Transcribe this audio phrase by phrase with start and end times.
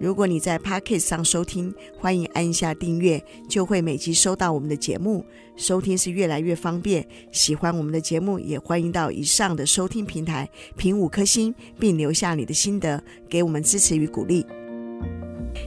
[0.00, 5.24] 如果你在 Podcast 上收听，欢迎按下订阅，就会每集收到我们的节目。
[5.54, 7.06] 收听是越来越方便。
[7.30, 14.44] 喜欢我们的节目，也欢迎到以上的收听平台评五颗星，并留下你的心得，给我们支持与鼓励。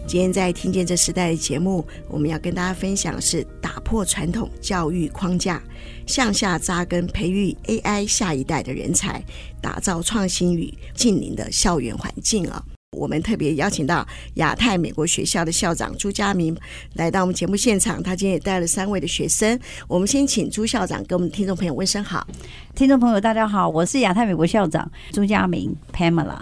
[0.07, 5.63] 今天在听见这时代的节目，我们要跟大家分享的是打破传统教育框架，
[6.07, 9.23] 向下扎根，培育 AI 下一代的人才，
[9.61, 12.65] 打造创新与近邻的校园环境啊。
[12.95, 16.55] 我们特别邀请到亚太美国学校的校长朱家明
[16.93, 19.59] 来到我们节目现场，他今天也带了三位的学生。
[19.87, 22.25] 我们先请朱校长跟我们听众朋友问声好。
[22.73, 26.39] 听众朋友大家好，我是亚太美国校长朱家明 Pamela。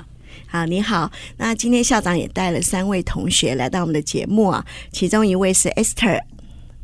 [0.48, 1.12] 好，你好。
[1.38, 6.22] 那今天校长也带了三位同学来到我们的节目啊，其中一位是 Esther。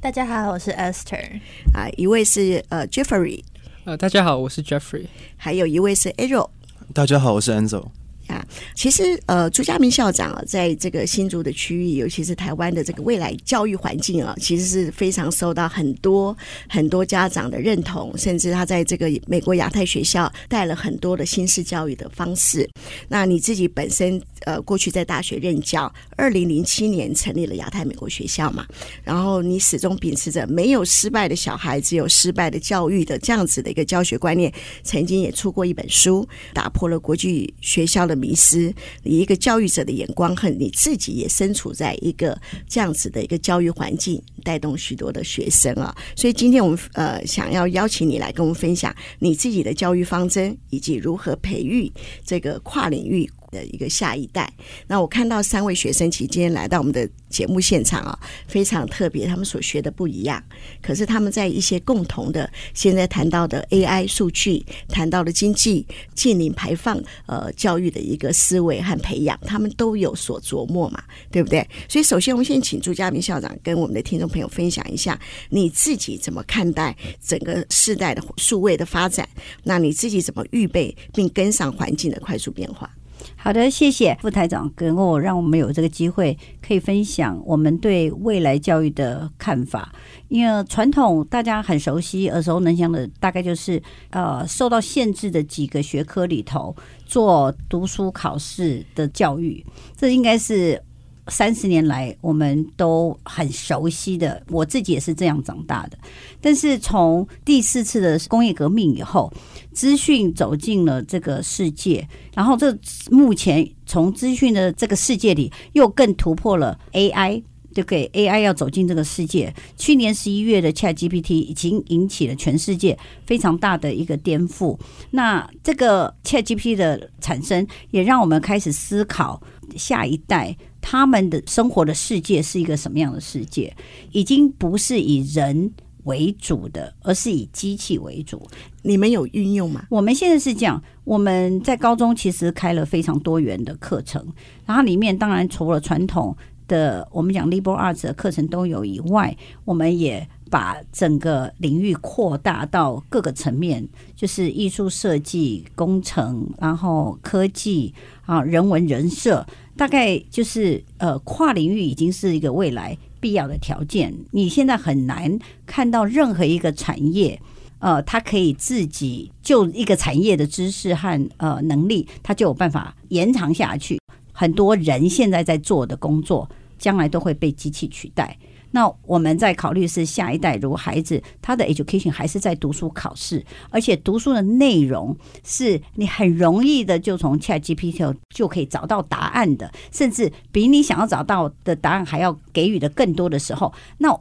[0.02, 1.40] 大家好，我是 Esther。
[1.74, 3.44] 啊，一位是呃 Jeffrey。
[3.86, 5.06] 呃，大家好，我是 Jeffrey。
[5.38, 6.50] 还有一位是 Ariel。
[6.94, 7.90] 大家好，我是 Enzo。
[8.30, 16.36] 啊，其实呃，朱家明校长啊，在这个新竹的区域，尤其是台湾的这个未来教育环境啊，其实是非常受到很多
[16.70, 22.70] 很多家长的认同，甚至他在这个美国亚太学校带了很多的新式教育的方式。
[23.08, 28.66] 那你自己本身呃，过去在大学任教，二零零七年成立了亚太美国学校嘛，
[29.04, 45.96] 然后你始终秉持着没有失败的小孩，只有失败的教育的这样子的一个教学观念，曾经也出过一本书，打破了国际学校的迷失，以一个教育者的眼光，和你自己也身处在一个这样子的一个教育环境，带动许多的学生啊。
[46.16, 51.92] 所以今天我们呃想要邀请你来跟我们分享你自己的教育方针，以及如何培育
[52.26, 53.30] 这个跨领域。
[53.52, 54.52] 的一个下一代。
[54.88, 60.44] 那我看到三位学生其实今天来到我们的节目现场啊，非常特别，他们所学的不一样，
[60.82, 71.68] 可是他们在一些共同的，现在谈到的 AI 数据，谈到的经济、净零排放，呃，教育的一个思维和培养，他们都有所琢磨嘛，对不对？
[71.88, 75.20] 所以，首先我们先请朱家明校长跟我们的听众朋友分享一下，
[75.50, 79.28] 你自己怎么看待整个世代的数位的发展？
[79.64, 82.90] 那你自己怎么预备并跟上环境的快速变化？
[83.36, 89.94] 好的，谢谢副台长给我，让我们有这个机会可以分享我们对未来教育的看法。
[90.28, 93.82] 因为传统大家很熟悉、耳熟能详的，大概就是
[94.12, 96.76] 呃受到限制的几个学科里头
[97.06, 99.66] 做读书考试的教育，
[99.96, 100.82] 这应该是。
[101.30, 105.98] 三十年来，我们都很熟悉的，我自己也是这样长大的。
[106.42, 109.32] 但是从第四次的工业革命以后，
[109.72, 112.78] 资讯走进了这个世界，然后这
[113.12, 119.54] 目前从资讯的这个世界里，又更突破了 AI，就给 AI 要走进这个世界。
[119.78, 124.78] 去年十一月的 ChatGPT 已经引起了全世界非常大的一个颠覆。
[125.12, 129.42] 那这个 ChatGPT 的产生，也让我们开始思考
[129.76, 130.58] 下一代。
[130.82, 133.76] 他们的生活的世界是一个什么样的世界？
[134.12, 135.72] 已经不是以人
[136.06, 138.42] 为主的，而是以机器为主。
[138.82, 139.86] 你们有运用吗？
[139.90, 144.26] 我们现在是这样，我们在高中其实开了非常多元的课程，
[144.66, 146.36] 然后里面当然除了传统
[146.68, 149.36] 的我们讲 liberal arts 的课程都有以外，
[149.66, 157.94] 我们也把整个领域扩大到各个层面，就是艺术设计、工程，然后科技
[158.26, 159.46] 啊、人文、人社。
[159.80, 164.14] 大概就是呃，跨领域已经是一个未来必要的条件。
[164.32, 167.42] 你现在很难看到任何一个产业，
[167.80, 173.98] 呃，它可以自己就一个产业的知识和呃能力，它就有办法延长下去。
[174.34, 178.38] 很多人现在在做的工作，将来都会被机器取代。
[178.72, 194.16] 那我们在考虑是下一代，如果孩子他的 education 还是在读书考试，而且读书的内容是你很容易的就从 ChatGPT 就可以找到答案的，甚至比你想要找到的答案还要给予的更多的时候，那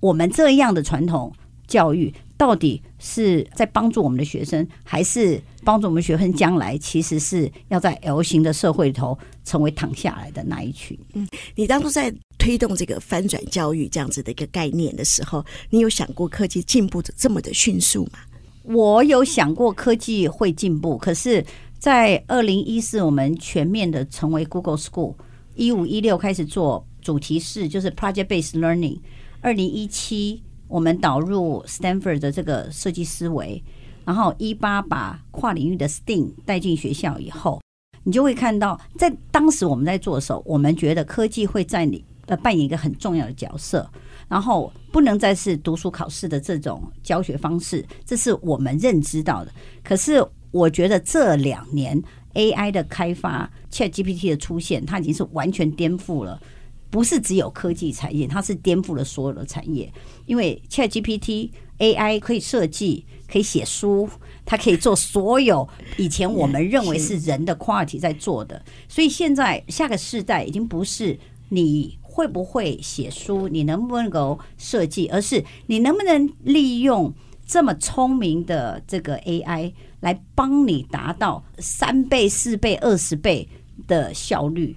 [0.00, 1.32] 我们这样的传统
[1.66, 10.98] 教育到底是在帮助我们的学生，还是帮助我们学生将来其实是要在 L 型的社会里头成为躺下来的那一群？
[11.14, 18.18] 嗯，你当初在推动这个翻转教育这样子的一个概念的时候，你有想过科技进步的这么的迅速吗？
[18.62, 21.44] 我有想过科技会进步，可是，
[21.78, 25.14] 在二零一四我们全面的成为 Google School，
[25.54, 28.98] 一五一六开始做主题式，就是 Project Based Learning，
[29.40, 30.42] 二零一七。
[30.68, 33.62] 我们导入 Stanford 的这个设计思维，
[34.04, 37.62] 然后一八把跨领域的 STEAM 带进学校以后，
[38.02, 43.88] 你就会看到，在当时我们在做的时候，我们觉得科技会在你呃扮演一个很重要的角色，
[44.28, 49.52] 然后不能再是读书考试的这种教学方式，这是我们认知到的。
[49.82, 52.02] 可是我觉得这两年
[52.34, 56.40] AI 的开发，ChatGPT 的出现，它已经是完全颠覆了。
[56.88, 59.92] 不是只有科技产业，它是颠覆了所有的产业。
[60.24, 64.08] 因为 ChatGPT AI 可以设计，可以写书，
[64.46, 65.68] 它可以做所有
[65.98, 68.64] 以前我们认为是人的 quality 在做的。
[68.88, 71.18] 所以现在下个世代已经不是
[71.48, 77.12] 你会不会写书，你能不能够设计，而是你能不能利用
[77.44, 83.46] 这么聪明的这个 AI 来帮你达到三倍、四倍、二十倍
[83.86, 84.74] 的效率。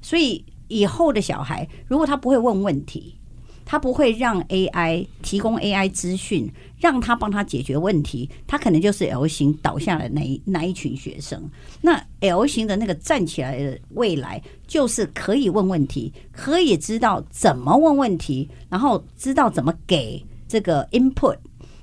[0.00, 0.44] 所以。
[0.68, 3.16] 以后的小孩，如果他不会问问题，
[3.62, 6.50] 他不会让 AI 提供 AI 资讯，
[6.82, 11.48] 让他帮他解决问题，他可能就是 L 型倒下的那一那一群学生。
[11.80, 21.36] 那 L 型的那个站起来的未来，就是可以问问题，可以知道怎么问问题，然后知道怎么给这个 input，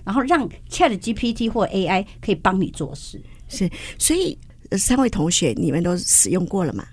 [0.03, 3.21] 然后让 ChatGPT 或 AI 可以帮你做事。
[3.47, 4.37] 是，所以
[4.77, 6.85] 三位同学，你们都使用过了吗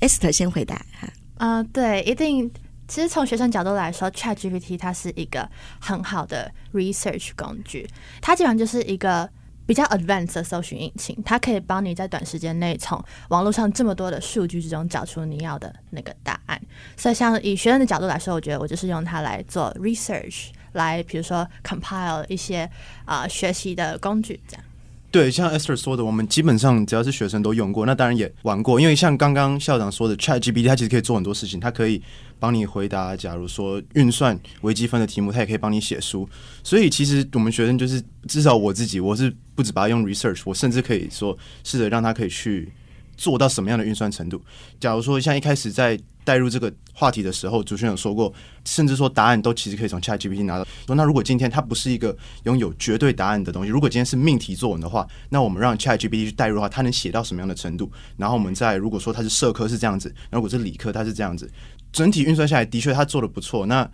[0.00, 1.12] ？Esther 先回答哈。
[1.36, 2.50] 嗯、呃，对，一定。
[2.90, 5.48] 其实从学生角度来说，ChatGPT 它是一个
[5.80, 7.88] 很好的 research 工具。
[8.20, 9.30] 它基本上就是一个
[9.64, 16.60] 比较 advanced 的搜寻引擎，它可以帮你在短时间内从网络上这么多的数据之中找出你要的那个答案。
[16.96, 22.68] 所以，像以学生的角度来说，我觉得我就是用它来做 research，来比如说 compile 一些
[23.04, 24.64] 啊、学习的工具这样。
[25.10, 28.80] 对，像 Esther 说的，我们基本上只要是学生都用过，那当然也玩过。
[28.80, 32.00] 因为像刚刚校长说的，ChatGPT 它其实可以做很多事情，它可以
[32.38, 36.28] 帮你回答，假如说运算微积分的题目，它也可以帮你写书。
[36.62, 42.72] 所以其实我们学生就是，至少我自己，我是不止把它用 research，我甚至可以说试着让它可以去
[43.20, 44.40] 做到什么样的运算程度。
[44.80, 48.32] 假如说像一开始在带入这个话题的时候，主持人有说过，
[48.64, 50.66] 甚至说答案都其实可以从 ChatGPT 拿到。
[50.86, 57.92] 说那如果今天它不是一个拥有绝对答案的东西，如果今天是命题作文的话，那我们让 ChatGPT 去带入的话，它能写到什么样的程度？
[58.16, 61.50] 然后我们再如果说它是社科是这样子，如果是理科它是这样子，
[61.92, 63.66] 整体运算下来的确它做得不错。
[63.66, 63.86] 那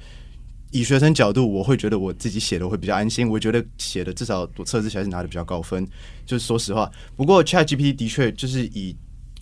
[0.72, 5.86] 以学生角度，我会觉得我自己写的会比较安心，我觉得写的至少我测试起来是拿的比较高分。
[6.26, 8.94] 就是说实话，不过 ChatGPT 的确就是以。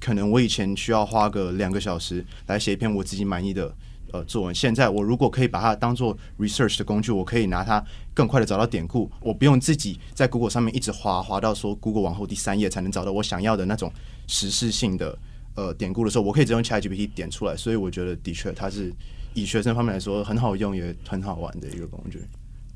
[0.05, 3.75] 可能我以前需要花个两个小时来写一篇我自己满意的
[4.13, 13.91] 呃作文，现在我如果可以把它当做 research 的工具，我可以拿它更快的找到典故，我不用自己在 Google 上面一直滑滑到说 Google 往后第三页才能找到我想要的那种
[14.27, 15.19] 时事性的
[15.55, 18.93] 呃典故的时候，我可以直接用 ChatGPT 点出来，所以我觉得的确它是
[19.33, 22.23] 以学生方面来说很好用也很好玩的一个工具。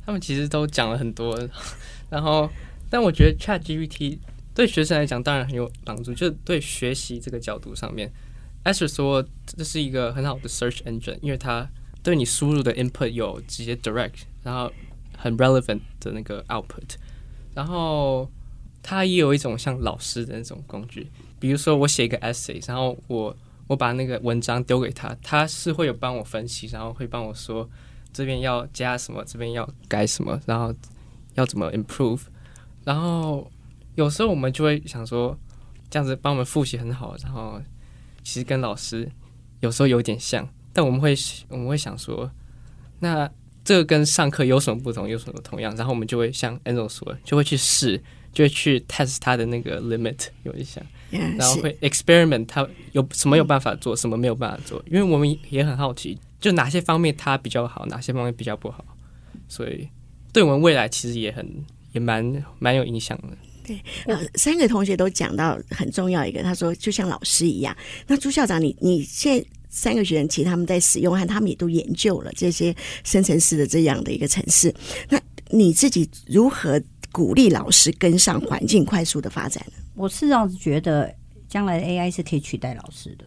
[0.06, 1.38] 他们其实都讲了很多，
[2.08, 2.48] 然后
[2.88, 4.16] 但我觉得 ChatGPT。
[4.58, 6.12] 对学生来讲，当然很有帮助。
[6.12, 8.12] 就是对学习这个角度上面
[8.64, 11.70] ，Esther 说这是一个很好的 search engine，因为它
[12.02, 14.69] 对你输入的 input 有直接 direct，然后
[15.16, 16.96] 很 relevant 的那个 output。
[17.55, 18.28] 然后
[18.82, 21.08] 它也有一种像老师的那种工具，
[21.38, 23.37] 比如说我写一个 essay，然后我
[23.69, 27.70] 我把那个文章丢给他，他是会有帮我分析，然后会帮我说
[28.12, 30.75] 这边要加什么，这边要改什么，然后
[31.34, 32.22] 要怎么 improve，
[32.82, 33.49] 然后。
[33.98, 35.36] 有时候我们就会想说，
[35.90, 37.61] 这样子帮我们复习很好，然后
[38.23, 39.11] 其实跟老师
[39.58, 41.16] 有时候有点像，但我们会
[41.49, 42.30] 我们会想说，
[43.00, 43.28] 那
[43.64, 45.75] 这个跟上课有什么不同，有什么同样？
[45.75, 48.00] 然后我们就会像 Angel 说，就会去试，
[48.32, 50.80] 就会去 test 他的那个 limit 有一项，
[51.11, 58.84] 然后会 experiment 他有什么有办法做，什么没有办法做，因为我们也很好奇，就哪些方面他比较好，哪些方面比较不好，
[59.49, 59.88] 所以
[60.32, 61.44] 对我们未来其实也很
[61.90, 63.37] 也蛮蛮有影响的。
[63.68, 67.76] 对，呃，三个同学都讲到很重要一个，他说就像老师一样。
[68.06, 74.75] 那朱校长，你你现在三个学生其实他们在使用，和他们也都研究了这些生成式的这样的一个城市。
[75.10, 75.20] 那
[75.50, 76.80] 你自己如何
[77.12, 79.75] 鼓励老师跟上环境快速的发展呢？
[79.94, 81.14] 我是这样子觉得，
[81.48, 83.25] 将来的 AI 是可以取代老师的。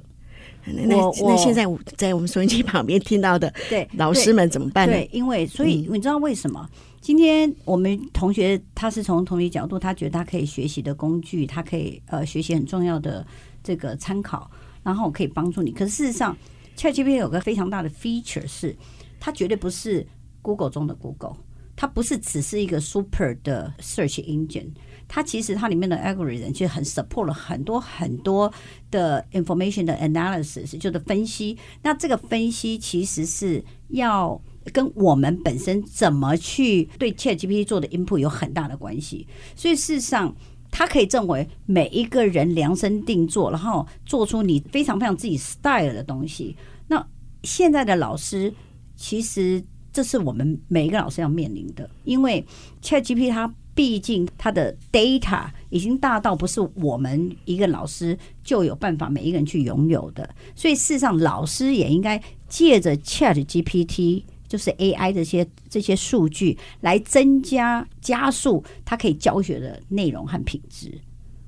[0.64, 1.66] 那那现在
[1.98, 4.94] 在我们收音机旁边听到的，对老师们怎么办呢？
[4.94, 6.70] 对，因为所以你知道为什么？
[7.02, 13.26] 今天我们同学他是从同学角度，他觉得他可以学习的工具，他可以呃学习很重要的
[13.64, 14.50] 这个参考，
[14.84, 15.72] 然后可以帮助你。
[15.72, 16.38] 可是事实上
[16.78, 18.78] ，ChatGPT 有个非常大的 feature 是，
[19.20, 20.06] 它绝对不是
[20.44, 21.38] Google 中的 Google，
[21.76, 24.70] 它不是只是一个 super 的 search engine，
[25.08, 28.54] 它其实它里面的 algorithm 其实很 support 了很多很多
[28.92, 31.58] 的 information 的 analysis，就是分析。
[31.82, 34.40] 那这个分析其实是要。
[34.72, 40.36] 跟我们本身怎么去对 ChatGPT 做的 input 有很大的关系，所以事实上，
[40.70, 46.56] 它可以证为每一个人量身定做，然后做出你非常非常自己 style 的东西。
[46.88, 47.04] 那
[47.42, 48.54] 现在的老师，
[48.96, 52.46] 其实这是我们每一个老师要面临的，因为
[52.84, 64.24] ChatGPT 它毕竟它的 data 已经大到不是我们一个老师就有办法每一个人去拥有的，所以事实上老师也应该借着 ChatGPT。
[64.52, 70.92] 就是 AI 这些这些数据来增加加速，它可以教学的内容和品质。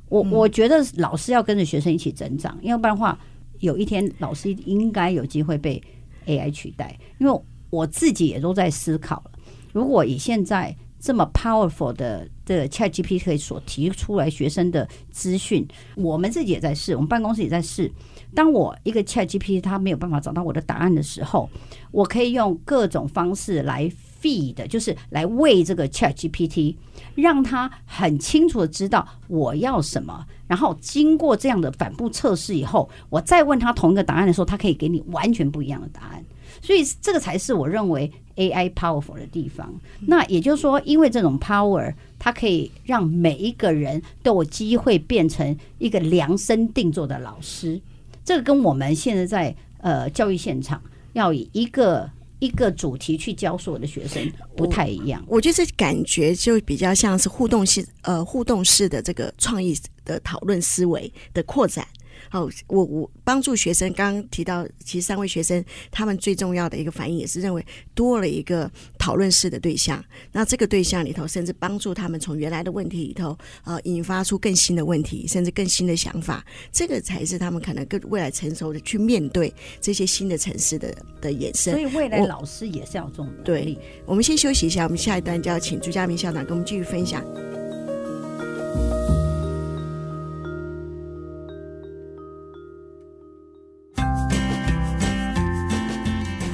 [0.07, 3.19] 我我觉得老师要跟着学生一起成长，要不然的话，
[3.59, 5.83] 有一天老师应该有机会被
[6.25, 6.97] AI 取代。
[7.19, 9.31] 因为我自己也都在思考了，
[9.73, 15.67] 如果以现在这么 powerful 的的 ChatGPT 所提出来学生的资讯，
[15.97, 17.91] 我们自己也在试，我们办公室也在试。
[18.35, 21.49] 当我一个 ChatGPT 它没有办法找到我的答案的时候，
[21.91, 26.75] 我可以用各种方式来 feed，就是来喂这个 ChatGPT，
[27.15, 30.25] 让它很清楚的知道我要什么。
[30.47, 36.23] 然后经过这样的反复测试以后，我再问他同一个答案的时候，它可以给你完全不一样的答案。
[36.61, 39.73] 所以这个才是我认为 AI powerful 的地方。
[40.01, 47.81] 那也就是说，因为这种 power，它可以让每一个人都有机会变成一个量身定做的老师。
[48.23, 50.81] 这个跟我们现在在呃教育现场
[51.13, 55.23] 要以一个一个主题去教所有的学生不太一样。
[55.27, 61.87] 我，我觉得这感觉就比较像是互动式呃互动式的这个创意的讨论思维的扩展。
[62.33, 67.63] 好，我我帮助学生，刚刚提到，其实三位学生他们最重要的一个反应也是认为
[67.93, 70.03] 多了一个讨论式的对象。
[70.31, 76.43] 那这个对象里头，甚至帮助他们从原来的问题里头，呃，引发出更新的问题，甚至更新的想法。
[76.71, 81.71] 这个才是他们可能更未来成熟的去面对这些新的城市的的衍生。
[81.71, 83.43] 所以未来老师也是要这种能力。
[83.43, 87.23] 对，我们先休息一下，我们下一段就要请朱家明校长跟我们继续分享。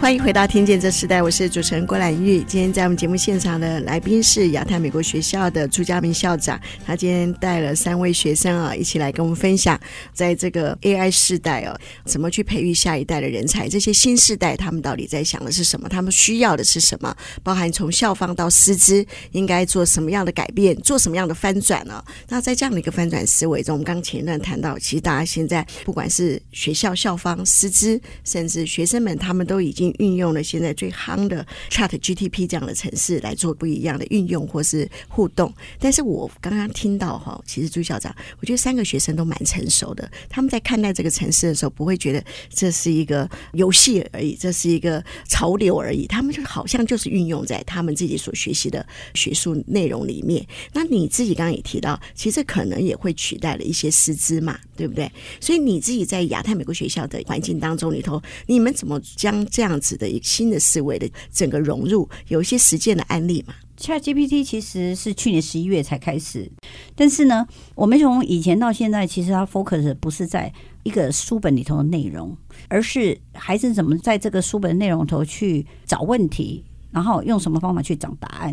[0.02, 2.40] 欢迎回到《听见这时代》，我是主持人郭兰玉。
[2.44, 9.78] 今天在我们节目现场的来宾是亚太美国学校的朱家明校长，他今天带了三位学生啊，一起来跟我们分享，
[10.14, 13.68] 在这个 AI 世代哦，怎么去培育下一代的人才？
[13.68, 15.90] 这些新时代他们到底在想的是什么？
[15.90, 17.14] 他们需要的是什么？
[17.44, 20.74] 包含从校方到师资，应该做什么样的改变？
[20.78, 22.02] 做什么样的翻转呢？
[22.30, 29.89] 那在这样的一个翻转思维中，我们刚前一段谈到，其实大家现在不管是学校、校方、师资，甚至学生们，他们都已经。
[29.98, 50.46] 运用了现在最夯的 Chat GTP 这样的城市来做不一样的运用或是互动，但是我刚刚听到哈，其实朱校长，我觉得三个学生都蛮成熟的，他们在看待这个城市的时候，不会觉得这是一个游戏而已，这是一个潮流而已，他们就好像就是运用在他们自己所学习的学术内容里面。
[50.74, 55.12] 那你自己刚刚也提到，其实可能也会取代了一些师资嘛，对不对？
[55.40, 60.00] 所以你自己在亚太美国学校的环境当中里头，你们怎么将这样指？
[60.00, 66.50] 的一新的思维的整个融入，有一些实践的案例嘛？ChatGPT 其实是去年十一月才开始，
[66.96, 67.46] 但是呢，
[67.76, 72.36] 我们从以前到现在，其实它 focus 不是在一个书本里头的内容，
[72.70, 76.64] 而是孩子怎么在这个书本内容头去找问题。
[76.92, 78.52] 然后用什么方法去找答案？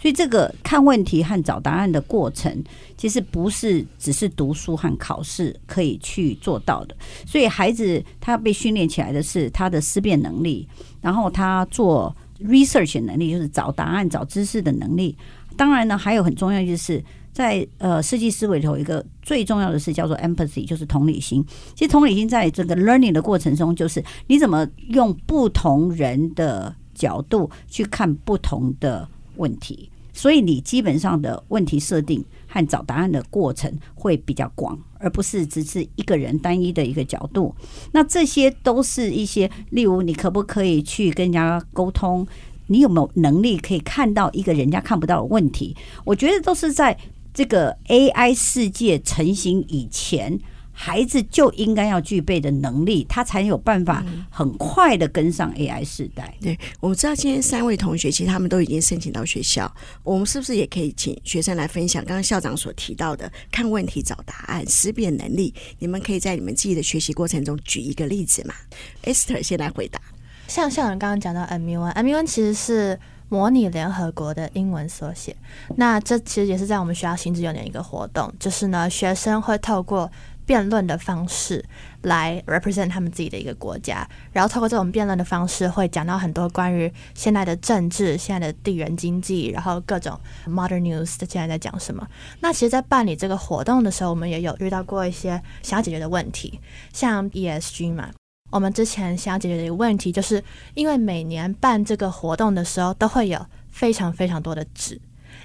[0.00, 2.62] 所以这个看问题和找答案的过程，
[2.96, 6.94] 其实不是只是读书和考试可以去做到的。
[7.26, 10.68] 所以孩子他被训练起来的是他的思辨能力，
[11.00, 15.16] 然后他做 research 能力，就是找答案、找知识的能力。
[15.56, 17.02] 当然呢，还有很重要就是
[17.32, 21.42] 在呃设计思维里头，一个最重要的是叫做 empathy，就是同理心。
[21.74, 26.74] 其实同理心在这个 learning 的过程中，就是你怎么用不同人的。
[26.98, 37.54] 角度去看不同的问题，所以你基本上的问题设定和找答案的过程会比较广，而不是只是一个人单一的一个角度。
[37.92, 42.26] 那这些都是一些，例如你可不可以去跟人家沟通？
[42.66, 45.74] 你有没有能力可以看到一个人家看不到的问题？
[46.04, 46.98] 我觉得都是在
[47.32, 50.38] 这个 AI 世界成型以前。
[50.80, 56.32] 孩子就应该要具备的能力，他才有办法很快的跟上 AI 时代。
[56.40, 59.68] 对，我知道今天三位同学其实他们都已经申请到学校，
[60.04, 65.52] 我们是不是也可以请学生来分享刚刚校长所提到的看问题、找答案、识别能力？
[65.80, 68.54] 你们可以在你们自己的学习过程中举一个例子嘛
[69.02, 70.00] ？Esther 先来回答。
[70.46, 75.34] 像校长刚刚讲到 MUN，MUN 其实是模拟联合国的英文缩写。
[75.74, 80.10] 那这其实也是在我们学校行之有年一个活动，就是呢学生会透过
[80.48, 81.62] 辩论的方式
[82.04, 92.08] 来 represent 他们自己的一个国家，然后透过这种辩论的方式，会讲到很多关于现在的政治、现在的地缘经济，然后各种 modern news 现在在讲什么。
[92.40, 96.58] 那其实，在办理这个活动的时候，我们也有遇到过一些想要解决的问题，
[96.94, 98.08] 像 ESG 嘛。
[98.50, 104.98] 我们之前想要解决的一个问题，就是因为每年办这个活动的时候，都会有非常非常多的纸，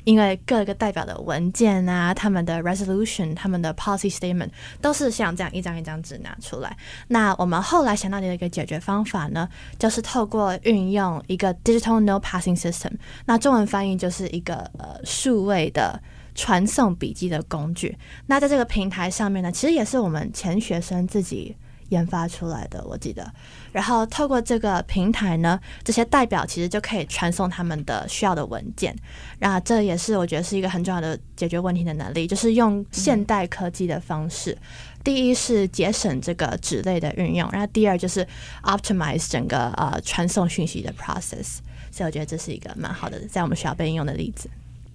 [0.03, 4.49] 因为各个代表的文件啊，他们的 resolution、他们的 policy statement
[4.81, 6.75] 都是像这样一张一张纸拿出来。
[7.07, 12.91] 那我们后来想到的一个解决方法呢，就是透过运用一个 digital note passing system，
[13.25, 16.01] 那中文翻译就是一个呃数位的
[16.35, 17.97] 传送笔记的工具。
[18.27, 21.55] 那在这个平台上面呢，其实也是我们前学生自己。
[21.89, 23.31] 研发出来的，我记得。
[23.71, 28.95] 然后透过这个平台呢，这些代表其实就可以传送他们的需要的文件。
[29.39, 34.57] 那这也是我觉得是一个很重要的解决问题的能力，就是用现代科技的方式。
[35.03, 38.25] 第一是节省这个纸类的运用，然后第二就是
[38.63, 41.57] optimize 整个呃传送讯息的 process。
[41.91, 44.49] 所以我觉得这是一个蛮好的在我们学校被应用的例子。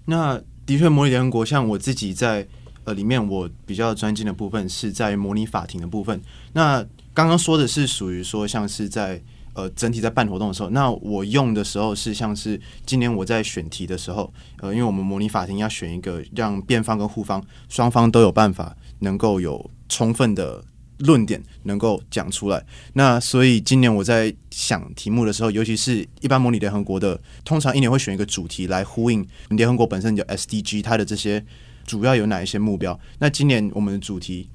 [0.04, 2.46] 那的确，模拟联合国像我自己在。
[2.88, 6.18] 呃，里面我比较专精的部分是在模拟法庭的部分。
[6.54, 9.20] 那刚刚说的是属于说像是在
[9.52, 20.64] 呃整体在办活动的时候，那我用的时候是像是今年我在选题的时候，呃，因为我们模拟法庭要选一个让辩方跟护方双方都有办法能够有充分的
[21.00, 22.64] 论点能够讲出来。
[22.94, 31.44] 那所以今年我在想题目的时候，尤其是一般模拟联合国的，通常一年会选一个主题来呼应联合国本身叫 SDG 它的这些。
[31.88, 33.00] 主要有哪一些目标？
[33.18, 34.50] 那今年我们的主题，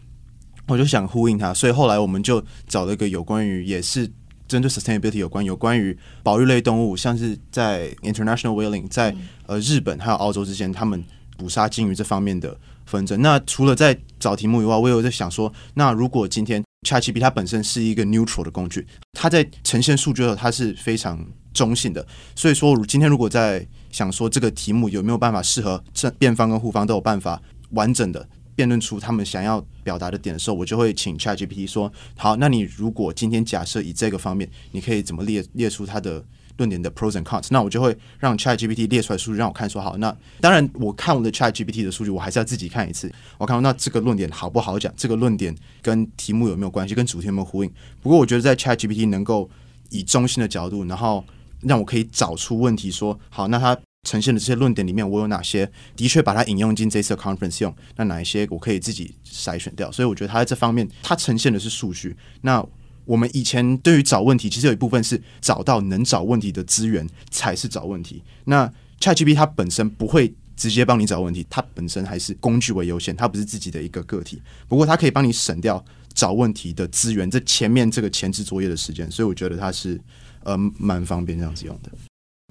[0.68, 4.08] 我就想呼应它，所以后来我们就找了一个有关于，也是
[4.48, 9.14] 针对 sustainability 有关，有关于保育类动物，像是在 international whaling 在
[9.48, 11.04] 呃日本还有澳洲之间，他们
[11.36, 13.20] 捕杀鲸鱼这方面的纷争。
[13.20, 22.06] 那除了在找题目以外，我有在想说，那如果今天 ChatGPT 它本身是一个 neutral 的工具，它在呈现数据的时候，它是非常中性的。
[22.36, 36.24] 所以说，今天如果在想说这个题目有没有办法适合正辩方跟护方都有办法完整的辩论出他们想要表达的点的时候，我就会请 ChatGPT 说：好，那你如果今天假设以这个方面，你可以怎么列列出它的
[36.58, 37.48] 论点的 pros and cons？
[37.52, 39.96] 那我就会让 ChatGPT 列出来数据让我看，说好。
[39.98, 43.12] 那当然，我看我的 ChatGPT 的数据，我还是要自己看一次。
[43.38, 44.92] 我看那这个论点好不好讲？
[44.98, 46.96] 这个论点跟题目有没有关系？
[46.96, 47.72] 跟主题有没有呼应？
[48.02, 49.50] 不过我觉得在 ChatGPT 能够
[49.90, 51.24] 以中心的角度，然后。
[51.64, 57.74] 让我可以找出问题，说好，那它呈现的这些论点里面，我有哪些的确把它引用进这次 conference 用？
[57.96, 59.90] 那哪一些我可以自己筛选掉？
[59.92, 62.16] 所以我觉得它在这方面，它呈现的是数据。
[62.42, 62.62] 那
[63.06, 68.22] 我们以前对于找问题，其实有一部分是找到能找问题的资源才是找问题。
[68.44, 74.42] 那 ChatGPT 它本身不会直接帮你找问题，它本身还是工具为优先，它不是自己的一个个体。
[74.68, 75.82] 不过它可以帮你省掉
[76.14, 79.10] 找问题的资源，这前面这个前置作业的时间。
[79.10, 79.98] 所以我觉得它是。
[80.44, 81.92] 呃，蛮方便这样子用的。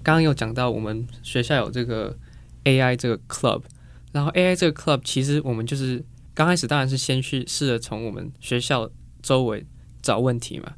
[0.03, 2.17] 刚刚有讲到我们学校有这个
[2.65, 3.61] AI 这个 club，
[4.11, 6.03] 然后 AI 这个 club 其实我们就是
[6.33, 8.89] 刚开始当然是先去试着从我们学校
[9.21, 9.65] 周围
[10.01, 10.73] 找问题嘛。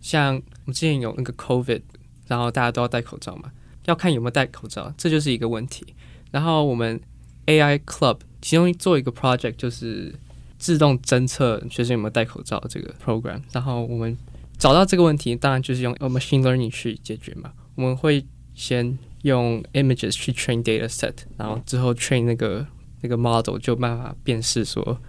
[0.00, 1.82] 像我们之前有那个 COVID，
[2.26, 3.52] 然后大家都要戴口罩嘛，
[3.84, 5.94] 要看有没有戴口罩，这就是一个问题。
[6.30, 6.98] 然后我们
[7.46, 10.14] AI club 其中做一个 project 就是
[10.58, 14.16] 自动侦测学生有没有戴口罩这个 program，然后我们。
[14.60, 17.50] 找到这个问题，当然就是用 machine learning 去解决嘛。
[17.76, 22.66] 我们会先用 images 去 train data set，然后之后 train 那个
[23.00, 25.00] 那个 model 就办法辨识说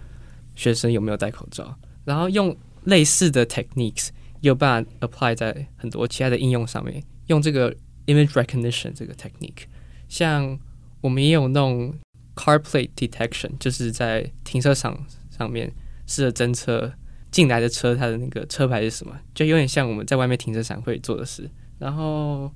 [0.56, 4.08] 学生有没有戴口罩，然后用类似的 techniques
[4.40, 7.04] 有办法 apply 在很多其他的应用上面。
[7.26, 7.70] 用这个
[8.06, 9.64] image recognition 这个 technique，
[10.08, 10.58] 像
[11.02, 11.94] 我们也有弄
[12.34, 15.70] car plate detection，就是在停车场上面
[16.06, 16.94] 试着侦测。
[17.32, 19.18] 进来的车，它的那个车牌是什么？
[19.34, 21.50] 就有点像我们在外面停车场会做的事。
[21.78, 22.48] 然后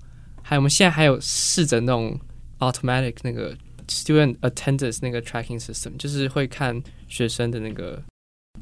[0.42, 2.16] 还有我们现在还有试着那种
[2.58, 3.56] automatic 那个
[3.88, 8.00] student attendance 那个 tracking system，就是会看学生的那个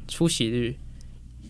[0.07, 0.79] 出席率，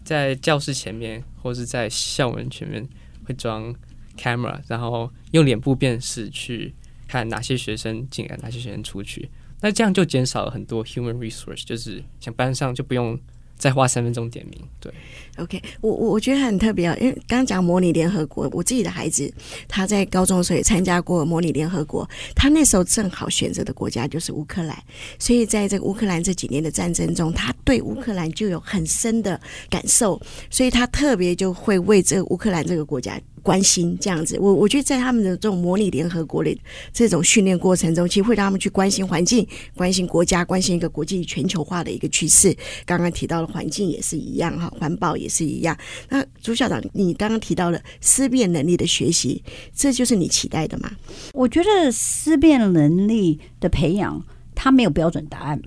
[0.03, 2.85] 在教室前面或是在校门前面
[3.23, 3.73] 会装
[4.17, 6.73] camera，然后用脸部辨识去
[7.07, 9.29] 看哪些学生进来，哪些学生出去。
[9.61, 13.17] 那这样就减少了很多 human resource，就是像班上就不用。
[13.57, 14.93] 再花三分钟点名，对
[15.37, 19.33] ，OK，我我我觉得很特别啊，因为刚刚讲模拟联合国，我自己的孩子
[19.67, 24.77] 他在高中的时候也参加过模拟联合国，他那时候正好选择的国家就是乌克兰，
[25.17, 29.39] 所以在这个乌克兰这几年的战争中，他对乌克兰就有很深的
[29.69, 33.19] 感受，所以他特别就会为这个乌克兰这个国家。
[33.45, 34.39] 关心这样子。
[34.39, 36.57] 我我觉得在他们的这种模拟联合国的
[36.91, 42.55] 这种训练过程中，其实会让他们去关心环境、关心国家、关心一个国际全球化的一个趋势。
[42.87, 45.77] 刚刚提到的环境也是一样哈，环保也是一样。
[46.09, 49.43] 那朱校长，你刚刚提到了思辨能力的学习，
[49.75, 50.89] 这就是你期待的吗？
[51.31, 55.61] 我觉得思辨能力的培养，它没有标准答案。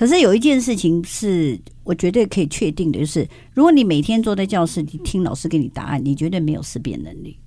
[0.00, 7.38] 可是有一件事情是我绝对可以确定的，就是如果你每天坐在教室里听老师给你答案，你绝对没有思辨能力。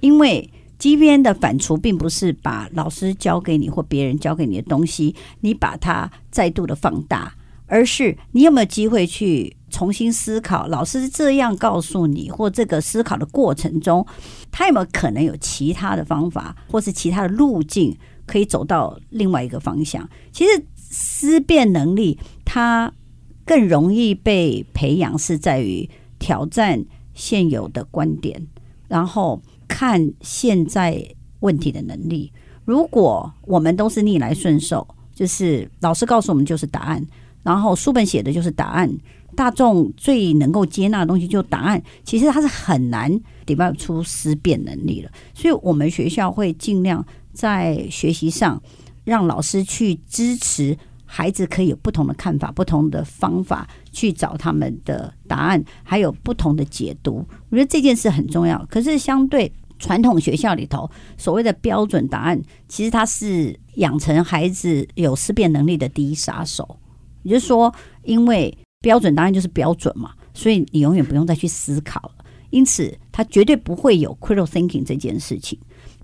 [0.00, 0.46] 因为
[0.78, 14.06] 基边的反刍并不是把老师教给你或别人教给你的东西，你把它再度的放大，而是你有没有机会去重新思考，老师这样告诉你，或这个思考的过程中，
[14.52, 20.08] 他有没有可能有其他的方法，或是其他的路径可以走到另外一个方向？
[20.32, 20.64] 其实。
[20.88, 22.90] 思辨能力，它
[23.44, 25.86] 更容易被培养，是在于
[26.18, 28.40] 挑战现有的观点，
[28.86, 31.04] 然后看现在
[31.40, 32.32] 问题的能力。
[32.64, 37.04] 如果我们都是逆来顺受，就是老师告诉我们就是答案，
[37.42, 38.88] 然后书本写的就是答案，
[39.34, 45.10] 大众最能够接纳的东西就是答案，其实它是很难 develop 出思辨能力的。
[45.34, 47.04] 所以我们学校会尽量
[47.36, 48.60] 在学习上。
[49.04, 57.24] 让老师去支持孩子，可以有不同的看法、不同的方法去找他们的答案，还有不同的解读。
[57.48, 58.66] 我觉得这件事很重要。
[58.68, 66.76] 可是，相对传统学校里头所谓的标准答案，其实它是养成孩子有思辨能力的第一杀手。
[67.22, 67.72] 也就是说，
[68.02, 72.24] 因为标准答案就是标准嘛，所以你永远不用再去思考了。
[72.50, 75.56] 因此，他绝对不会有 critical thinking 这件事情。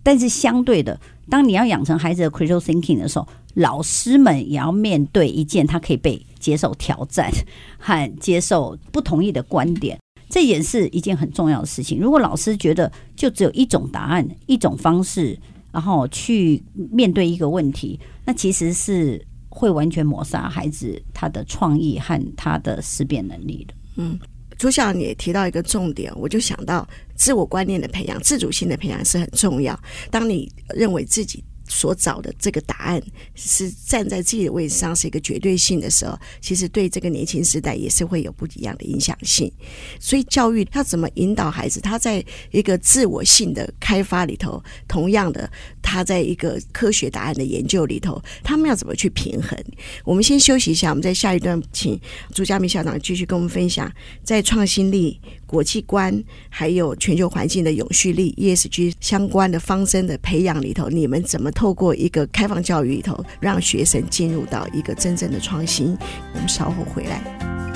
[0.03, 0.99] 但是相对的，
[1.31, 7.31] 当你要养成孩子的 critical thinking 的时候，老师们也要面对一件他可以被接受挑战
[7.79, 12.01] 和接受不同意的观点，这也是一件很重要的事情。
[12.01, 15.39] 如果老师觉得就只有一种答案、一种方式，
[15.71, 23.75] 然后去面对一个问题，那其实是会完全抹杀孩子他的创意和他的思辨能力的。
[23.97, 24.19] 嗯。
[24.63, 29.77] 朱校长也提到一个重点，我就想到自我观念的培养、自主性的培养是很重要。
[30.09, 33.03] 当你认为自己所找的这个答案
[33.35, 39.51] 是站在自己的位置上，是一个绝对性的时候，其实对这个年轻时代也是会有不一样的影响性。
[39.99, 41.81] 所以，教育要怎么引导孩子？
[41.81, 49.59] 他在一个自我性的开发里头，同样的，他在一个科学答案的研究里头，他们要怎么去平衡？
[50.05, 51.99] 我们先休息一下，我们在下一段请
[52.35, 53.91] 朱家明校长继续跟我们分享，
[54.23, 55.19] 在创新力。
[55.53, 65.95] 国际观，还有全球环境的永续力 （ESG） 相关的方针的培养里头，你们怎么透过一个开放教育里头，让学生进入到一个真正的创新？
[66.33, 67.72] 我们稍后回来。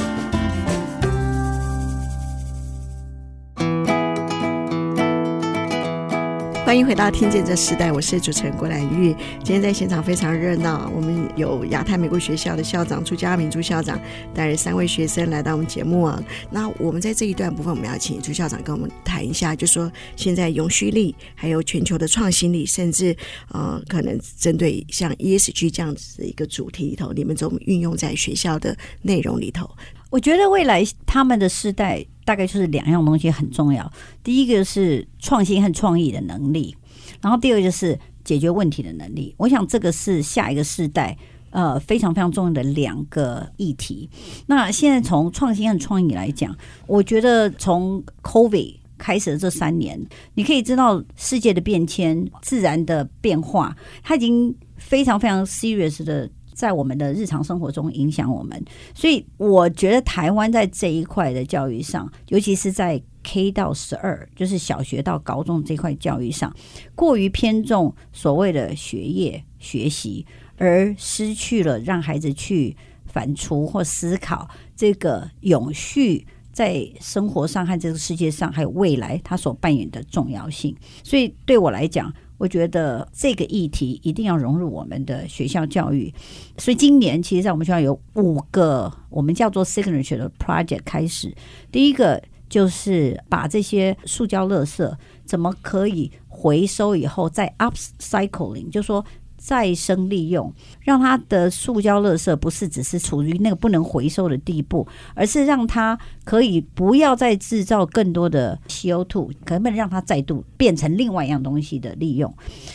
[6.66, 9.14] 欢迎回到《听见这时代》，我是主持人郭兰玉。
[9.44, 13.96] 今天在现场非常热闹，我们有亚太美国学校的校长朱家明朱校长
[14.35, 16.20] 带着三位学生来到我们节目啊。
[16.50, 23.16] 那我们在这一段部分，我们要请朱校长跟我们谈一下，就说现在永续力，还有全球的创新力，甚至
[23.52, 29.70] 呃，可能针对像 ESG 这样子的一个主题里头，你们怎么运用在学校的内容里头？
[30.11, 33.90] 我觉得未来他们的世代大概就是两样东西很重要。
[34.22, 36.76] 第一个是创新和创意的能力，
[37.22, 39.34] 然后第二个就是解决问题的能力。
[39.38, 41.16] 我想这个是下一个世代
[41.50, 44.10] 呃非常非常重要的两个议题。
[44.46, 46.54] 那现在从创新和创意来讲，
[46.88, 56.28] 我觉得从 COVID 开始的这三年，你可以知道世界的变迁、自然的变化，它已经非常非常 serious 的。
[56.56, 58.64] 在我们的日常生活中影响我们，
[58.94, 66.50] 所以我觉得台湾在这一块的教育上，尤其是在 K 到十二，就是小学到高中这块教育上，
[66.94, 70.24] 过于偏重所谓的学业学习，
[70.56, 80.74] 而失去了让孩子去反刍或思考这个永续在生活上和这个世界上还有未来它所扮演的重要性。
[81.04, 86.12] 所以对我来讲，我觉得这个议题一定要融入我们的学校教育，
[86.59, 91.35] 所以今年其实，在我们学校有五个我们叫做 signature 的 project 开始。
[91.72, 99.05] 第一个就是把这些塑胶垃圾怎么可以回收以后再 upcycling，就是说。
[99.46, 112.35] 再生利用，让它的塑胶垃圾不是只是处于那个不能回收的地步，而是让它可以不要再制造更多的 CO2，可能让它再度变成另外一样东西的利用。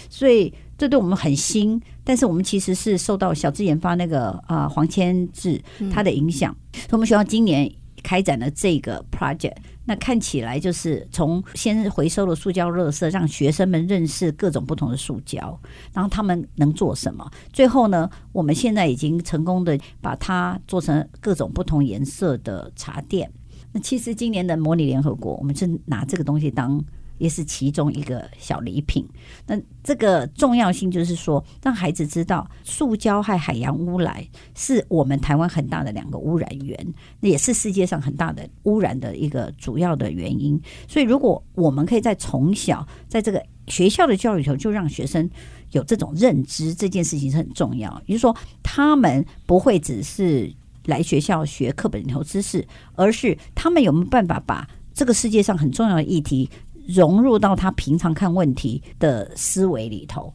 [0.10, 7.70] 所以这对我们很新，但是我们其实是受到小智研发那个啊、呃、黄千智他的影响，所以我们学校今年
[8.02, 9.58] 开展了这个 project。
[9.92, 15.60] 那看起来就是从先回收了塑胶垃圾，让学生们认识各种不同的塑胶，
[15.92, 17.30] 然后他们能做什么？
[17.52, 23.30] 最后呢，我们现在已经成功的把它做成各种不同颜色的茶垫。
[23.74, 26.82] 那其实今年的模拟联合国，我们是拿这个东西当。
[27.22, 29.08] 也是其中一个小礼品。
[29.46, 34.24] 那这个重要性就是说，让孩子知道，塑胶和海洋污染
[34.56, 40.60] 是我们台湾很大的两个污染源，也是世界上很大的污染的一个主要的原因。
[40.88, 45.30] 所以，如果我们可以在从小在这个学校的教育里头，就让学生
[45.74, 48.02] 有这种认知，这件事情是很重要。
[48.08, 50.52] 也就是说，他们不会只是
[50.86, 56.50] 来学校学课本里头知识，而是他们有没有办法把这个世界上很重要的议题。
[56.94, 60.34] 融入到他平常看问题的思维里头，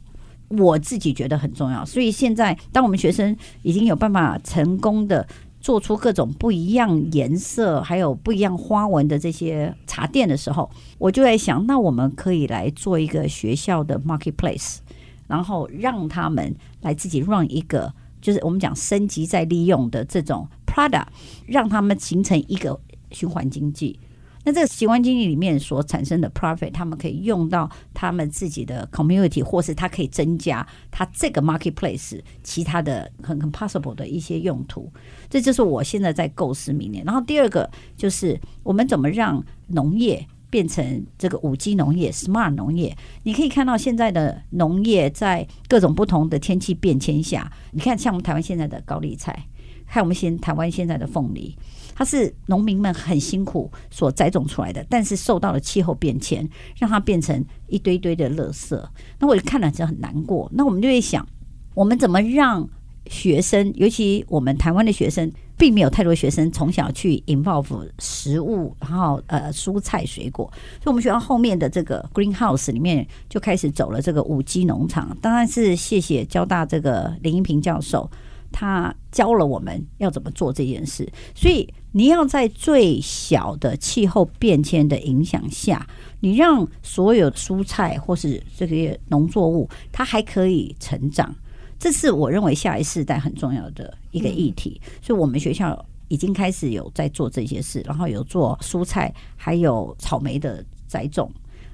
[0.49, 1.85] 我自己觉得很重要。
[1.85, 5.27] 所以现在，当我们学生已经有办法成功的
[5.61, 14.79] 做出各种不一样颜色，还有不一样花纹的这些茶垫的时候，我就在想，那我们可以来做一个学校的 marketplace，
[15.27, 21.07] 然后让他们来自己 run 一个，就是我们讲升级再利用的这种 product，
[21.47, 22.79] 让他们形成一个
[23.11, 23.99] 循环经济。
[24.47, 34.89] 那这个循环经济里面所产生的 profit，他们可以用到他们自己的 community，或是它可以增加它这个 marketplace 其他的很很 possible 的一些用途。
[35.29, 37.05] 这就是我现在在构思明年。
[37.05, 42.97] 然后第二个就是我们怎么让农业变成这个五 G 农业、smart 农业。
[43.25, 49.49] 你可以看到现在的农业在各种不同的天气变迁下，你看像我们台湾现在的高丽菜，
[49.89, 51.57] 看我们现台湾现在的凤梨。
[51.99, 58.79] 它是农民们很辛苦所栽种出来的，但是受到了气候变迁，让它变成一堆堆的垃圾。
[59.19, 60.47] 那我看了就很难过。
[60.53, 61.27] 那我们就会想，
[61.73, 62.69] 我们怎么让
[63.07, 70.53] 学生，尤其我们台湾的学生，并没有太多学生从小去 involve 食物，然后呃蔬菜水果。
[70.83, 75.17] 所以，我们学校后面的这个 greenhouse 里面就开始走了这个五 G 农场。
[75.23, 78.11] 当然是谢谢交大这个林英平教授。
[78.53, 85.87] 他教了我们要怎么做这件事，所以你要在最小的气候变迁的影响下，
[86.21, 91.35] 你让所有蔬菜或是这些农作物它还可以成长，
[91.79, 94.81] 这是我认为下一世代很重要的一个议题。
[95.03, 101.31] 所以我们学校已经开始有在做这些事，然后有做蔬菜，还有草莓的栽种，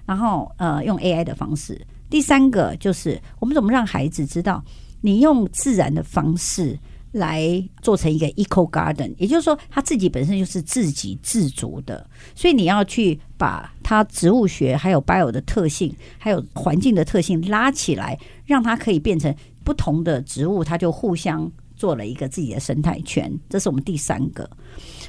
[0.06, 1.80] 然后呃用 AI 的方式。
[2.08, 4.62] 第三个就是我们怎么让孩子知道。
[5.03, 6.79] 你用自然的方式
[7.11, 23.31] 来做成一个 eco garden，也就是说，它自己本身就是自给自足的，所以你要去把它植物学还有 bio 的特性，还有环境的特性拉起来，让它可以变成不同的植物，它就互相做了一个自己的生态圈。
[23.51, 24.49] 这是我们第三个，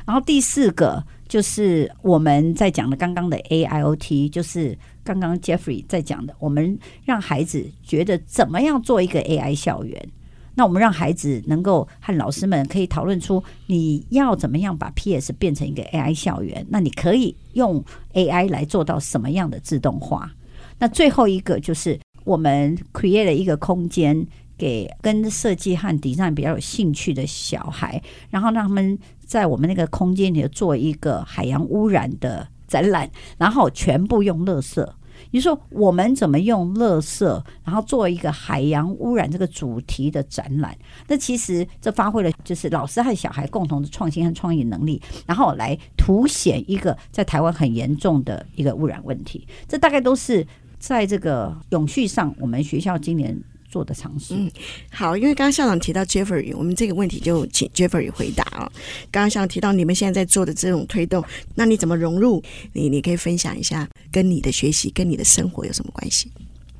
[0.06, 4.78] 然后第四个就是我们在讲的刚刚的 AIoT，就是。
[5.04, 10.10] 刚刚 Jeffrey 在讲的，我们让孩子觉得怎么样做一个 AI 校园？
[10.56, 16.64] 那我们让孩子能够和老师们可以讨论出你要怎么样把 PS 变成一个 AI 校园？
[16.70, 20.32] 那你可以用 AI 来做到什么样的自动化？
[20.78, 32.48] 那最后一个就是我们 create 了一个空间给跟设计和 design 比较有兴趣的小孩，然后让他们在我们那个空间里做一个海洋污染的。
[32.74, 33.08] 展览，
[33.38, 34.84] 然后全部用垃圾。
[35.30, 37.24] 你说我们怎么用垃圾，
[37.64, 40.76] 然后做一个海洋污染这个主题的展览？
[41.08, 49.48] 那其实这发挥了就是老师和小孩共同的创新和创意能力，然后来凸显一个在台湾很严重的一个污染问题。
[49.68, 50.46] 这大概都是
[50.80, 53.40] 在这个永续上，我们学校今年。
[53.74, 54.52] 做的尝试，嗯，
[54.92, 58.72] 好，因为刚刚校长提到 Jeffrey，我们这个问题就请 Jeffrey 回答啊。
[59.10, 62.40] 刚刚校长提到你们现在在做的这种推动，那你怎么融入？
[62.74, 66.32] 你你可以分享一下，跟你的学习跟你的生活有什么关系？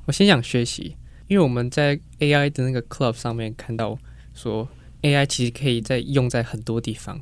[0.06, 0.96] 我先讲学习，
[1.28, 3.98] 因为我们在 AI 的那个 Club 上面看到
[4.36, 4.70] 说
[5.02, 7.20] ，AI 其实可以在用在很多地方，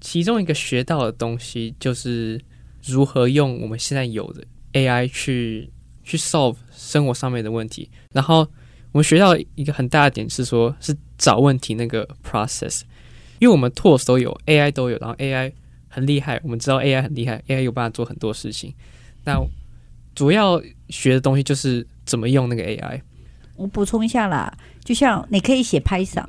[0.00, 2.40] 其中一个学到的东西就是
[2.84, 5.68] 如何用我们现在有的 AI 去
[6.04, 8.46] 去 solve 生活上面的问题，然后。
[8.92, 12.82] 我们学到一个很大的点是说，是找问题那个 process，
[13.38, 15.50] 因为我们 tools 都有，AI 都有，然后 AI
[15.88, 18.74] 很厉害，我们知道 AI 很厉害，AI 有办法做很多事情。
[19.24, 19.40] 那
[20.14, 23.00] 主要学的东西就是怎么用那个 AI。
[23.56, 24.52] 我补充一下啦，
[24.84, 26.28] 就像你可以写 Python，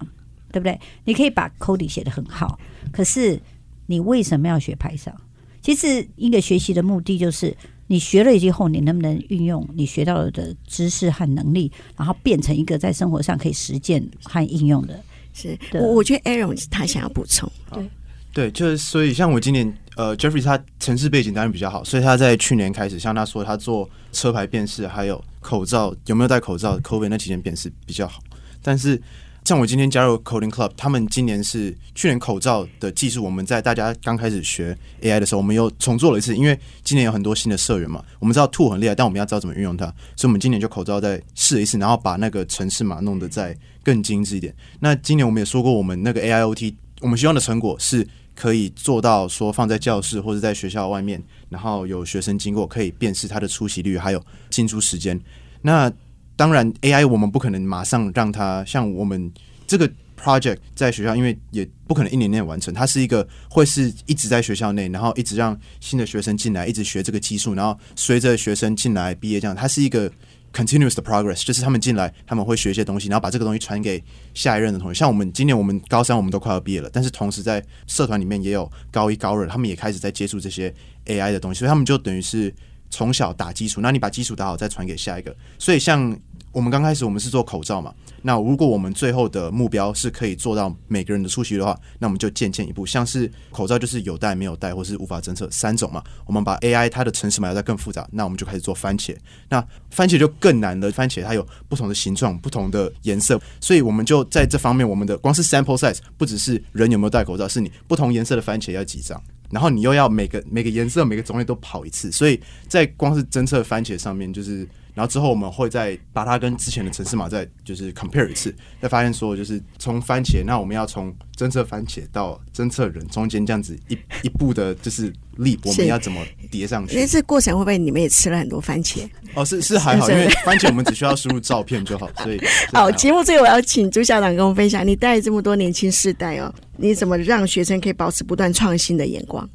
[0.52, 0.80] 对不对？
[1.04, 2.58] 你可以把 coding 写得很好，
[2.94, 3.42] 可是
[3.88, 5.16] 你为什么要学 Python？
[5.62, 7.56] 其实一个学习的目的就是。
[7.88, 15.00] 你学了以后，你能不能运用你学到的知识和能力，然后变成一个在生活上可以实践和应用的？
[15.34, 17.90] 是，我我觉得 Aaron 他想要补充，对
[18.34, 28.22] 对，就是所以像我今年呃，Jeffrey 他城市背景当然比较好，所以他在去年开始，像他说他做车牌辨识，还有口罩有没有戴口罩，COVID 那几件辨识比较好。
[28.62, 29.02] 但是
[29.46, 44.56] 像我今天加入 Coding Club，他们今年是去年口罩的技术，我们在大家刚开始学 AI 的时候，我们又重做了一次，因为今年有很多新的社员嘛，我们知道 Tool 很厉害，但我们要知道怎么运用它，所以我们今年就口罩再试一次，然后把那个城市码弄得再更精致一点。
[44.80, 48.08] 那今年我们也说过，我们那个 AIoT，我们希望的成果是。
[48.36, 55.22] 可以做到说放在教室或者在学校外面，然后有学生经过可以辨识他的出席率，还有进出时间。
[55.62, 55.88] 那
[56.36, 59.32] 当然，AI 我们不可能马上让它像我们
[59.68, 62.74] 这个 project 在学校，因为也不可能一年内完成。
[62.74, 70.12] 它是一个会是一直在学校内，然后一直让新的学生进来，一直学这个技术，然后随着学生进来毕业这样，它是一个。
[70.56, 74.00] Continuous 的 progress 就是他们进来，他们会学一些东西，然后把这个东西传给
[74.36, 74.94] 下一任的同学。
[74.94, 80.72] 像我们今年我们高三，我们都快要毕业了，但是同时在社团里面也有高一、高二，他们也开始在接触这些
[81.08, 82.54] AI 的东西，所以他们就等于是
[82.94, 83.82] 从小打基础。
[83.82, 85.36] 那你把基础打好，再传给下一个。
[85.58, 86.16] 所以像。
[86.54, 96.04] 我们刚开始我们是做口罩嘛，那如果我们最后的目标是可以做到每个人的出席的话，那我们就渐渐一步，像是口罩就是有戴没有戴，或是无法侦测三种嘛。
[96.28, 99.18] 我们把 AI 它的城市码要再更复杂，那我们就开始做番茄。
[99.50, 109.20] 那番茄就更难了，番茄它有不同的形状、不同的颜色，所以我们就在这方面，我们的光是 sample size 不只是人有没有戴口罩，是你不同颜色的番茄要几张，
[109.54, 114.68] 然后你又要每个每个颜色每个种类都跑一次，所以在光是侦测番茄上面就是。
[114.94, 126.96] 然后之后我们会再把它跟之前的城市码再就是 compare 一次，再发现说就是从番茄，那我们要从侦测番茄到侦测人中间这样子一 一步的，就是 leap，我们要怎么叠上去？
[126.96, 129.10] 那这过程会不会你们也吃了很多番茄？
[129.34, 132.40] 哦，是是还好，因为番茄我们只需要输入照片就好，所以
[132.72, 132.92] 好。
[132.92, 139.50] 节目最后我要请朱校长跟我们分享，你带这么多年轻世代哦，你怎么让学生可以保持不断创新的眼光？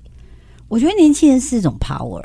[0.66, 2.22] 我觉得年轻人是一种 power，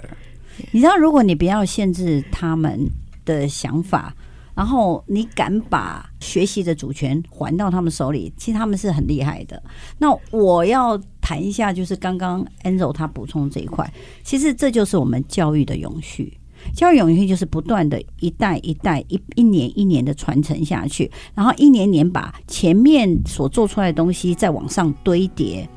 [0.72, 2.90] 你知道，如果你不要限制他们。
[3.26, 4.16] 的想法，
[4.56, 9.62] 然后你敢把学习的主权还到他们手里，其实他们是很厉害的。
[9.98, 13.92] 那我要谈一下，就是刚刚 Angel 他补充这一块，
[14.24, 16.38] 其实这就是我们教育的永续。
[16.74, 25.68] 教育永续就是不断的一代一代一一年一年的传承下去，然后一年年把前面所做出来的东西再往上堆叠。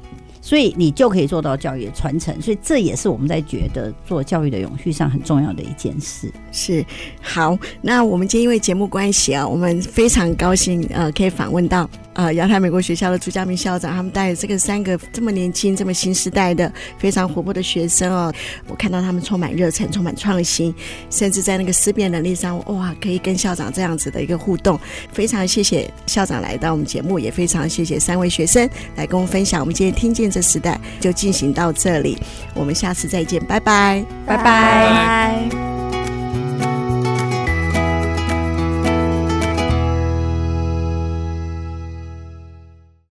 [0.47, 6.33] 所以你就可以做到教育的传承，所以这也是我们在觉得做教育的永续上很重要的一件事。
[6.53, 6.87] 是，
[7.21, 11.91] 好，那我们今天因为节目关系啊，我们非常高兴呃，可以访问到。
[12.17, 18.33] 呃，亚太美国学校的朱家明校长，他们带着这个三个这么年轻、这么新时代的非常活泼的学生哦，
[18.69, 20.75] 我看到他们充满热忱、充满创新，
[21.11, 24.81] 甚至在那个思辨能力上，哇，可以跟校长这样子的一个互动。
[25.13, 29.61] 非常谢谢校长来到我们节目，也非常谢谢三位学生来跟我们分享。
[29.61, 32.17] 我们今天听见这时代就进行到这里，
[32.55, 34.43] 我们下次再见，拜拜，拜拜。
[34.43, 36.76] 拜拜。